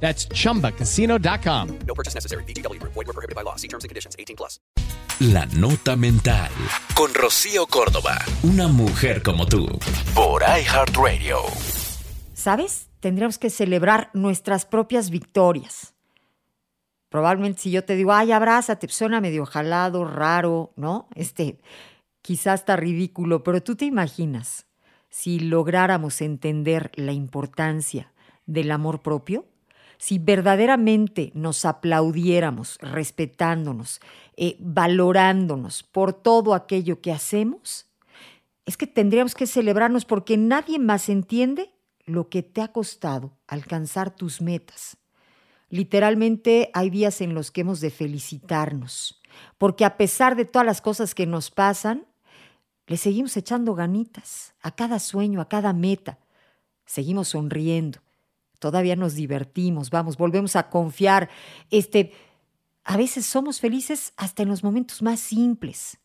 [0.00, 1.78] That's chumbacasino.com.
[1.86, 2.44] No purchase necessary.
[2.44, 2.80] BGW.
[2.82, 3.56] Void were prohibited by law.
[3.56, 4.14] See terms and conditions.
[4.18, 4.60] 18 plus.
[5.20, 6.50] La Nota Mental.
[6.94, 8.18] Con Rocío Córdoba.
[8.42, 9.66] Una mujer como tú.
[10.14, 11.38] Por iHeartRadio.
[12.34, 12.90] ¿Sabes?
[13.00, 15.94] Tendríamos que celebrar nuestras propias victorias.
[17.08, 21.08] Probablemente si yo te digo, ay, abrázate, suena medio jalado, raro, ¿no?
[21.14, 21.58] Este,
[22.20, 24.66] quizás está ridículo, pero tú te imaginas
[25.08, 28.12] si lográramos entender la importancia
[28.44, 29.46] del amor propio,
[29.98, 34.00] si verdaderamente nos aplaudiéramos, respetándonos,
[34.36, 37.86] eh, valorándonos por todo aquello que hacemos,
[38.64, 41.72] es que tendríamos que celebrarnos porque nadie más entiende
[42.04, 44.96] lo que te ha costado alcanzar tus metas.
[45.68, 49.20] Literalmente hay días en los que hemos de felicitarnos,
[49.58, 52.06] porque a pesar de todas las cosas que nos pasan,
[52.86, 56.18] le seguimos echando ganitas a cada sueño, a cada meta.
[56.84, 57.98] Seguimos sonriendo,
[58.58, 61.28] todavía nos divertimos, vamos, volvemos a confiar.
[61.70, 62.12] Este,
[62.84, 65.98] a veces somos felices hasta en los momentos más simples.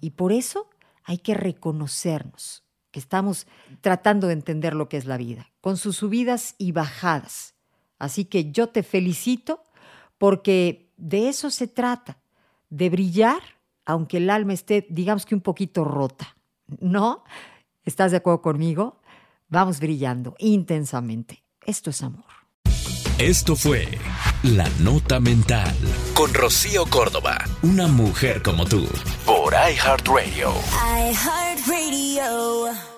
[0.00, 0.70] Y por eso
[1.04, 3.46] hay que reconocernos que estamos
[3.80, 7.54] tratando de entender lo que es la vida, con sus subidas y bajadas.
[7.98, 9.62] Así que yo te felicito
[10.16, 12.18] porque de eso se trata,
[12.70, 13.42] de brillar
[13.88, 16.36] aunque el alma esté, digamos que un poquito rota.
[16.78, 17.24] ¿No?
[17.84, 19.00] ¿Estás de acuerdo conmigo?
[19.48, 21.42] Vamos brillando intensamente.
[21.68, 22.24] Esto es amor.
[23.18, 23.86] Esto fue
[24.42, 25.76] La Nota Mental.
[26.14, 27.44] Con Rocío Córdoba.
[27.60, 28.88] Una mujer como tú.
[29.26, 30.54] Por iHeartRadio.
[31.10, 32.97] iHeartRadio.